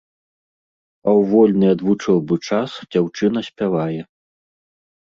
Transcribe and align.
А 1.07 1.11
ў 1.11 1.21
вольны 1.33 1.67
ад 1.75 1.85
вучобы 1.89 2.35
час 2.49 2.71
дзяўчына 2.91 3.39
спявае. 3.51 4.01